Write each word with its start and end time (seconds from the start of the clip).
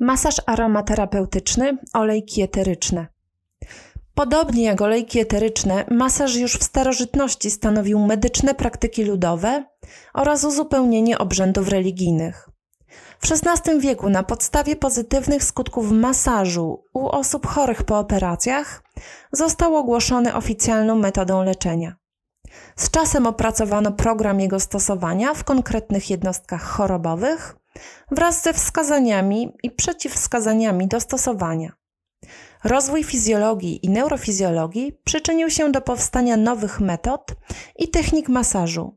Masaż 0.00 0.34
aromaterapeutyczny, 0.46 1.78
olejki 1.92 2.42
eteryczne. 2.42 3.06
Podobnie 4.14 4.64
jak 4.64 4.80
olejki 4.80 5.20
eteryczne, 5.20 5.84
masaż 5.90 6.36
już 6.36 6.56
w 6.56 6.64
starożytności 6.64 7.50
stanowił 7.50 7.98
medyczne 7.98 8.54
praktyki 8.54 9.04
ludowe 9.04 9.64
oraz 10.14 10.44
uzupełnienie 10.44 11.18
obrzędów 11.18 11.68
religijnych. 11.68 12.48
W 13.20 13.32
XVI 13.32 13.80
wieku 13.80 14.10
na 14.10 14.22
podstawie 14.22 14.76
pozytywnych 14.76 15.44
skutków 15.44 15.92
masażu 15.92 16.84
u 16.94 17.08
osób 17.08 17.46
chorych 17.46 17.82
po 17.82 17.98
operacjach 17.98 18.82
został 19.32 19.76
ogłoszony 19.76 20.34
oficjalną 20.34 20.96
metodą 20.96 21.42
leczenia. 21.44 21.96
Z 22.76 22.90
czasem 22.90 23.26
opracowano 23.26 23.92
program 23.92 24.40
jego 24.40 24.60
stosowania 24.60 25.34
w 25.34 25.44
konkretnych 25.44 26.10
jednostkach 26.10 26.62
chorobowych 26.62 27.56
wraz 28.10 28.42
ze 28.42 28.52
wskazaniami 28.52 29.52
i 29.62 29.70
przeciwwskazaniami 29.70 30.88
do 30.88 31.00
stosowania. 31.00 31.72
Rozwój 32.64 33.04
fizjologii 33.04 33.86
i 33.86 33.88
neurofizjologii 33.88 34.92
przyczynił 35.04 35.50
się 35.50 35.72
do 35.72 35.80
powstania 35.80 36.36
nowych 36.36 36.80
metod 36.80 37.34
i 37.76 37.88
technik 37.88 38.28
masażu, 38.28 38.96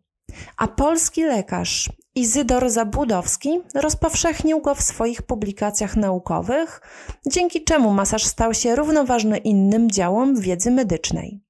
a 0.57 0.67
polski 0.67 1.23
lekarz 1.23 1.89
Izydor 2.15 2.69
Zabudowski 2.69 3.59
rozpowszechnił 3.75 4.61
go 4.61 4.75
w 4.75 4.81
swoich 4.81 5.21
publikacjach 5.21 5.95
naukowych, 5.95 6.81
dzięki 7.27 7.63
czemu 7.63 7.91
masaż 7.91 8.25
stał 8.25 8.53
się 8.53 8.75
równoważny 8.75 9.37
innym 9.37 9.91
działom 9.91 10.39
wiedzy 10.39 10.71
medycznej. 10.71 11.41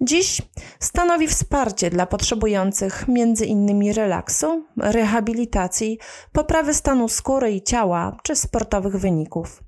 Dziś 0.00 0.42
stanowi 0.80 1.28
wsparcie 1.28 1.90
dla 1.90 2.06
potrzebujących 2.06 3.04
m.in. 3.08 3.92
relaksu, 3.92 4.64
rehabilitacji, 4.76 5.98
poprawy 6.32 6.74
stanu 6.74 7.08
skóry 7.08 7.52
i 7.52 7.62
ciała 7.62 8.16
czy 8.22 8.36
sportowych 8.36 8.96
wyników. 8.96 9.62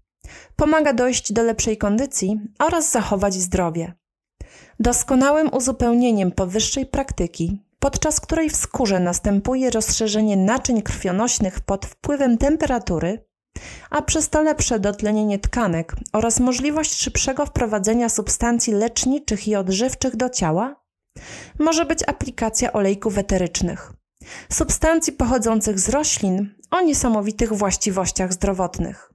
Pomaga 0.56 0.92
dojść 0.92 1.32
do 1.32 1.42
lepszej 1.42 1.78
kondycji 1.78 2.40
oraz 2.58 2.90
zachować 2.90 3.34
zdrowie. 3.34 3.92
Doskonałym 4.80 5.54
uzupełnieniem 5.54 6.32
powyższej 6.32 6.86
praktyki, 6.86 7.62
podczas 7.78 8.20
której 8.20 8.50
w 8.50 8.56
skórze 8.56 9.00
następuje 9.00 9.70
rozszerzenie 9.70 10.36
naczyń 10.36 10.82
krwionośnych 10.82 11.60
pod 11.60 11.86
wpływem 11.86 12.38
temperatury, 12.38 13.24
a 13.90 14.02
przez 14.02 14.28
to 14.28 14.42
lepsze 14.42 14.80
dotlenienie 14.80 15.38
tkanek 15.38 15.96
oraz 16.12 16.40
możliwość 16.40 16.94
szybszego 17.02 17.46
wprowadzenia 17.46 18.08
substancji 18.08 18.72
leczniczych 18.72 19.48
i 19.48 19.56
odżywczych 19.56 20.16
do 20.16 20.30
ciała, 20.30 20.80
może 21.58 21.84
być 21.84 22.08
aplikacja 22.08 22.72
olejków 22.72 23.18
eterycznych, 23.18 23.92
substancji 24.52 25.12
pochodzących 25.12 25.80
z 25.80 25.88
roślin 25.88 26.54
o 26.70 26.80
niesamowitych 26.80 27.52
właściwościach 27.52 28.32
zdrowotnych. 28.32 29.12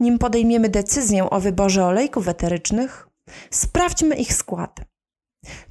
Nim 0.00 0.18
podejmiemy 0.18 0.68
decyzję 0.68 1.30
o 1.30 1.40
wyborze 1.40 1.84
olejków 1.84 2.28
eterycznych, 2.28 3.08
sprawdźmy 3.50 4.16
ich 4.16 4.34
skład. 4.34 4.80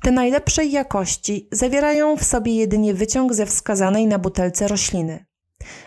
Te 0.01 0.11
najlepszej 0.11 0.71
jakości 0.71 1.47
zawierają 1.51 2.17
w 2.17 2.23
sobie 2.23 2.55
jedynie 2.55 2.93
wyciąg 2.93 3.33
ze 3.33 3.45
wskazanej 3.45 4.07
na 4.07 4.19
butelce 4.19 4.67
rośliny. 4.67 5.25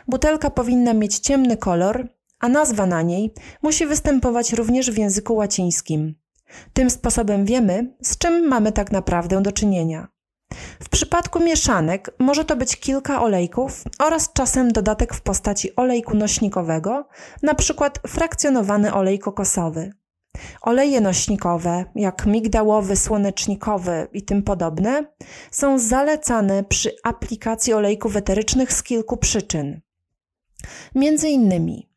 Butelka 0.08 0.50
powinna 0.50 0.94
mieć 0.94 1.18
ciemny 1.18 1.56
kolor, 1.56 2.08
a 2.40 2.48
nazwa 2.48 2.86
na 2.86 3.02
niej 3.02 3.34
musi 3.62 3.86
występować 3.86 4.52
również 4.52 4.90
w 4.90 4.98
języku 4.98 5.34
łacińskim. 5.34 6.14
Tym 6.72 6.90
sposobem 6.90 7.44
wiemy, 7.44 7.94
z 8.02 8.18
czym 8.18 8.48
mamy 8.48 8.72
tak 8.72 8.92
naprawdę 8.92 9.42
do 9.42 9.52
czynienia. 9.52 10.08
W 10.80 10.88
przypadku 10.88 11.40
mieszanek 11.40 12.10
może 12.18 12.44
to 12.44 12.56
być 12.56 12.76
kilka 12.76 13.22
olejków 13.22 13.82
oraz 13.98 14.32
czasem 14.32 14.72
dodatek 14.72 15.14
w 15.14 15.20
postaci 15.20 15.76
olejku 15.76 16.16
nośnikowego, 16.16 17.08
np. 17.42 17.90
frakcjonowany 18.06 18.94
olej 18.94 19.18
kokosowy. 19.18 19.92
Oleje 20.62 21.00
nośnikowe, 21.00 21.84
jak 21.94 22.26
migdałowy, 22.26 22.96
słonecznikowy 22.96 24.08
i 24.12 24.22
tym 24.22 24.42
podobne, 24.42 25.04
są 25.50 25.78
zalecane 25.78 26.64
przy 26.64 26.90
aplikacji 27.04 27.72
olejków 27.72 28.16
eterycznych 28.16 28.72
z 28.72 28.82
kilku 28.82 29.16
przyczyn. 29.16 29.80
Między 30.94 31.28
innymi 31.28 31.94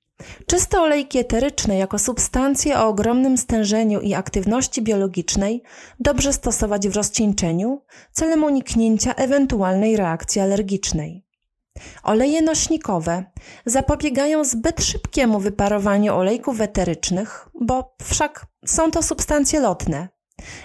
Czyste 0.47 0.81
olejki 0.81 1.19
eteryczne 1.19 1.77
jako 1.77 1.99
substancje 1.99 2.79
o 2.79 2.87
ogromnym 2.87 3.37
stężeniu 3.37 4.01
i 4.01 4.13
aktywności 4.13 4.81
biologicznej 4.81 5.63
dobrze 5.99 6.33
stosować 6.33 6.87
w 6.87 6.95
rozcieńczeniu 6.95 7.81
celem 8.11 8.43
uniknięcia 8.43 9.13
ewentualnej 9.13 9.97
reakcji 9.97 10.41
alergicznej. 10.41 11.26
Oleje 12.03 12.41
nośnikowe 12.41 13.23
zapobiegają 13.65 14.43
zbyt 14.43 14.83
szybkiemu 14.83 15.39
wyparowaniu 15.39 16.15
olejków 16.15 16.61
eterycznych, 16.61 17.49
bo 17.61 17.95
wszak 18.03 18.45
są 18.65 18.91
to 18.91 19.03
substancje 19.03 19.59
lotne 19.59 20.09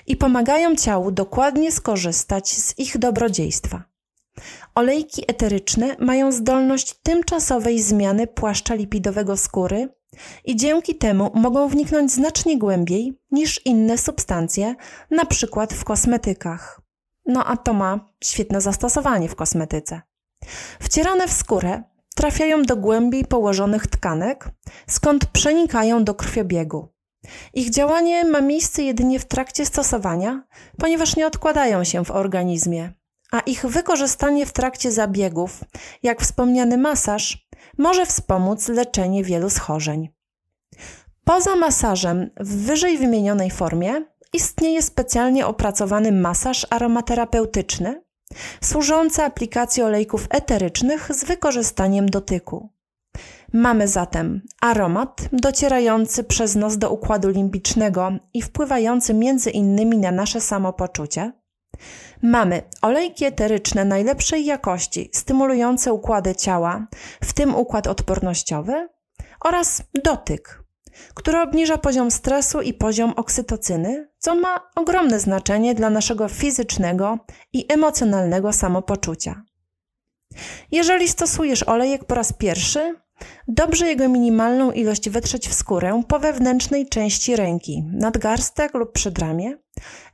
i 0.07 0.17
pomagają 0.17 0.77
ciału 0.77 1.11
dokładnie 1.11 1.73
skorzystać 1.73 2.49
z 2.49 2.79
ich 2.79 2.99
dobrodziejstwa. 2.99 3.85
Olejki 4.75 5.25
eteryczne 5.29 5.97
mają 5.99 6.33
zdolność 6.33 6.95
tymczasowej 7.03 7.83
zmiany 7.83 8.27
płaszcza 8.27 8.75
lipidowego 8.75 9.37
skóry 9.37 9.89
i 10.45 10.57
dzięki 10.57 10.95
temu 10.95 11.31
mogą 11.35 11.69
wniknąć 11.69 12.13
znacznie 12.13 12.59
głębiej 12.59 13.19
niż 13.31 13.67
inne 13.67 13.99
substancje, 13.99 14.75
na 15.11 15.25
przykład 15.25 15.75
w 15.75 15.85
kosmetykach. 15.85 16.81
No 17.27 17.45
a 17.45 17.57
to 17.57 17.73
ma 17.73 18.13
świetne 18.25 18.61
zastosowanie 18.61 19.29
w 19.29 19.35
kosmetyce. 19.35 20.03
Wcierane 20.81 21.29
w 21.29 21.33
skórę 21.33 21.83
trafiają 22.17 22.63
do 22.63 22.77
głębiej 22.77 23.25
położonych 23.25 23.87
tkanek, 23.87 24.49
skąd 24.87 25.27
przenikają 25.27 26.05
do 26.05 26.15
krwiobiegu. 26.15 26.89
Ich 27.55 27.71
działanie 27.71 28.25
ma 28.25 28.41
miejsce 28.41 28.83
jedynie 28.83 29.19
w 29.19 29.25
trakcie 29.25 29.67
stosowania, 29.67 30.45
ponieważ 30.79 31.17
nie 31.17 31.27
odkładają 31.27 31.85
się 31.85 32.05
w 32.05 32.11
organizmie, 32.11 32.93
a 33.33 33.41
ich 33.41 33.67
wykorzystanie 33.67 34.47
w 34.47 34.53
trakcie 34.53 34.93
zabiegów, 34.93 35.61
jak 36.03 36.23
wspomniany 36.23 36.79
masaż, 36.79 37.49
może 37.79 38.07
wspomóc 38.07 38.69
leczenie 38.69 39.25
wielu 39.25 39.51
schorzeń. 39.51 40.09
Poza 41.25 41.57
masażem 41.57 42.31
w 42.41 42.67
wyżej 42.67 42.99
wymienionej 42.99 43.51
formie 43.51 44.05
istnieje 44.33 44.83
specjalnie 44.83 45.47
opracowany 45.47 46.13
masaż 46.13 46.67
aromaterapeutyczny, 46.71 48.03
służący 48.61 49.23
aplikacji 49.23 49.83
olejków 49.83 50.27
eterycznych 50.31 51.09
z 51.15 51.25
wykorzystaniem 51.25 52.09
dotyku. 52.09 52.69
Mamy 53.53 53.89
zatem 53.89 54.43
aromat 54.61 55.29
docierający 55.33 56.25
przez 56.25 56.57
nos 56.57 56.79
do 56.79 56.91
układu 56.91 57.29
limbicznego 57.29 58.13
i 58.35 58.43
wpływający 58.43 59.15
między 59.15 59.51
innymi 59.51 59.99
na 59.99 60.11
nasze 60.11 60.41
samopoczucie. 60.41 61.33
Mamy 62.23 62.63
olejki 62.83 63.25
eteryczne 63.25 63.85
najlepszej 63.85 64.45
jakości, 64.45 65.11
stymulujące 65.13 65.93
układy 65.93 66.35
ciała, 66.35 66.87
w 67.25 67.33
tym 67.33 67.55
układ 67.55 67.87
odpornościowy, 67.87 68.89
oraz 69.41 69.83
dotyk, 70.05 70.62
który 71.15 71.41
obniża 71.41 71.79
poziom 71.79 72.11
stresu 72.11 72.61
i 72.61 72.75
poziom 72.75 73.13
oksytocyny, 73.17 74.09
co 74.19 74.35
ma 74.35 74.71
ogromne 74.77 75.21
znaczenie 75.21 75.75
dla 75.75 75.91
naszego 75.91 76.29
fizycznego 76.29 77.19
i 77.53 77.73
emocjonalnego 77.73 78.53
samopoczucia. 78.53 79.43
Jeżeli 80.71 81.09
stosujesz 81.09 81.63
olejek 81.63 82.05
po 82.05 82.15
raz 82.15 82.33
pierwszy, 82.33 82.95
dobrze 83.49 83.87
jego 83.87 84.09
minimalną 84.09 84.73
ilość 84.73 85.11
wetrzeć 85.11 85.49
w 85.49 85.55
skórę 85.55 86.03
po 86.09 86.19
wewnętrznej 86.19 86.89
części 86.89 87.37
ręki, 87.37 87.85
nadgarstek 87.93 88.75
lub 88.75 88.93
przedramię 88.93 89.59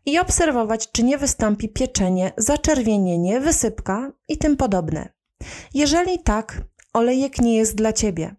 i 0.07 0.19
obserwować, 0.19 0.93
czy 0.93 1.03
nie 1.03 1.19
wystąpi 1.19 1.69
pieczenie, 1.69 2.33
zaczerwienienie, 2.37 3.41
wysypka 3.41 4.13
i 4.29 4.39
tym 4.39 4.57
podobne. 4.57 5.09
Jeżeli 5.75 6.19
tak, 6.19 6.63
olejek 6.93 7.41
nie 7.41 7.57
jest 7.57 7.75
dla 7.75 7.93
Ciebie. 7.93 8.37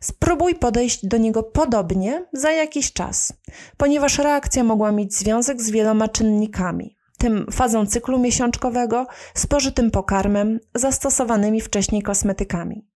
Spróbuj 0.00 0.54
podejść 0.54 1.06
do 1.06 1.16
niego 1.16 1.42
podobnie 1.42 2.26
za 2.32 2.50
jakiś 2.50 2.92
czas, 2.92 3.32
ponieważ 3.76 4.18
reakcja 4.18 4.64
mogła 4.64 4.92
mieć 4.92 5.14
związek 5.14 5.62
z 5.62 5.70
wieloma 5.70 6.08
czynnikami, 6.08 6.96
tym 7.18 7.46
fazą 7.52 7.86
cyklu 7.86 8.18
miesiączkowego, 8.18 9.06
spożytym 9.34 9.90
pokarmem, 9.90 10.60
zastosowanymi 10.74 11.60
wcześniej 11.60 12.02
kosmetykami. 12.02 12.88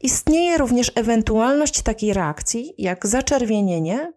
Istnieje 0.00 0.58
również 0.58 0.92
ewentualność 0.94 1.82
takiej 1.82 2.12
reakcji, 2.12 2.74
jak 2.78 3.06
zaczerwienienie, 3.06 4.12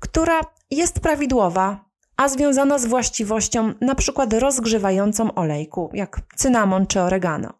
która 0.00 0.40
jest 0.70 1.00
prawidłowa, 1.00 1.84
a 2.16 2.28
związana 2.28 2.78
z 2.78 2.86
właściwością 2.86 3.74
np. 3.80 4.26
rozgrzewającą 4.38 5.34
olejku, 5.34 5.90
jak 5.92 6.20
cynamon 6.36 6.86
czy 6.86 7.00
oregano. 7.00 7.57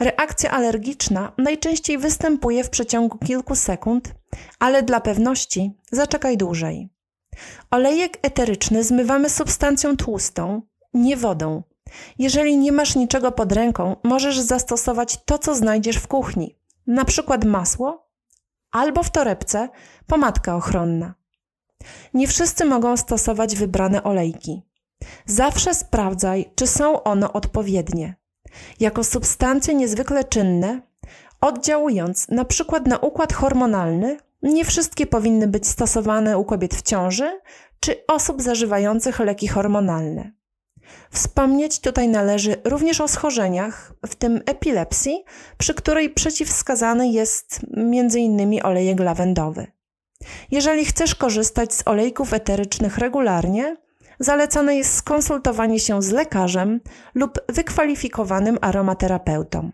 Reakcja 0.00 0.50
alergiczna 0.50 1.32
najczęściej 1.38 1.98
występuje 1.98 2.64
w 2.64 2.70
przeciągu 2.70 3.18
kilku 3.18 3.54
sekund, 3.54 4.14
ale 4.58 4.82
dla 4.82 5.00
pewności 5.00 5.72
zaczekaj 5.92 6.36
dłużej. 6.36 6.88
Olejek 7.70 8.18
eteryczny 8.22 8.84
zmywamy 8.84 9.30
substancją 9.30 9.96
tłustą, 9.96 10.62
nie 10.94 11.16
wodą. 11.16 11.62
Jeżeli 12.18 12.58
nie 12.58 12.72
masz 12.72 12.96
niczego 12.96 13.32
pod 13.32 13.52
ręką, 13.52 13.96
możesz 14.04 14.40
zastosować 14.40 15.24
to, 15.24 15.38
co 15.38 15.54
znajdziesz 15.54 15.96
w 15.96 16.06
kuchni, 16.06 16.58
na 16.86 17.04
przykład 17.04 17.44
masło 17.44 18.10
albo 18.70 19.02
w 19.02 19.10
torebce 19.10 19.68
pomadka 20.06 20.56
ochronna. 20.56 21.14
Nie 22.14 22.28
wszyscy 22.28 22.64
mogą 22.64 22.96
stosować 22.96 23.56
wybrane 23.56 24.02
olejki. 24.02 24.62
Zawsze 25.26 25.74
sprawdzaj, 25.74 26.50
czy 26.54 26.66
są 26.66 27.02
one 27.02 27.32
odpowiednie. 27.32 28.14
Jako 28.80 29.04
substancje 29.04 29.74
niezwykle 29.74 30.24
czynne, 30.24 30.80
oddziałując 31.40 32.28
na 32.28 32.44
przykład 32.44 32.86
na 32.86 32.98
układ 32.98 33.32
hormonalny, 33.32 34.16
nie 34.42 34.64
wszystkie 34.64 35.06
powinny 35.06 35.46
być 35.46 35.66
stosowane 35.66 36.38
u 36.38 36.44
kobiet 36.44 36.74
w 36.74 36.82
ciąży 36.82 37.40
czy 37.80 38.06
osób 38.08 38.42
zażywających 38.42 39.18
leki 39.20 39.48
hormonalne. 39.48 40.32
Wspomnieć 41.10 41.80
tutaj 41.80 42.08
należy 42.08 42.56
również 42.64 43.00
o 43.00 43.08
schorzeniach, 43.08 43.92
w 44.06 44.14
tym 44.14 44.40
epilepsji, 44.46 45.24
przy 45.58 45.74
której 45.74 46.10
przeciwwskazany 46.10 47.08
jest 47.08 47.60
m.in. 47.76 48.60
olejek 48.62 49.00
lawendowy. 49.00 49.66
Jeżeli 50.50 50.84
chcesz 50.84 51.14
korzystać 51.14 51.74
z 51.74 51.88
olejków 51.88 52.32
eterycznych 52.32 52.98
regularnie, 52.98 53.76
zalecane 54.18 54.76
jest 54.76 54.94
skonsultowanie 54.94 55.80
się 55.80 56.02
z 56.02 56.10
lekarzem 56.10 56.80
lub 57.14 57.38
wykwalifikowanym 57.48 58.58
aromaterapeutą. 58.60 59.70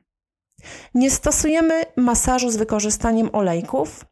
Nie 0.94 1.10
stosujemy 1.10 1.82
masażu 1.96 2.50
z 2.50 2.56
wykorzystaniem 2.56 3.30
olejków, 3.32 4.04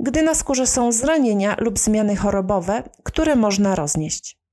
gdy 0.00 0.22
na 0.22 0.34
skórze 0.34 0.66
są 0.66 0.92
zranienia 0.92 1.56
lub 1.58 1.78
zmiany 1.78 2.16
chorobowe, 2.16 2.82
które 3.02 3.36
można 3.36 3.74
roznieść. 3.74 4.45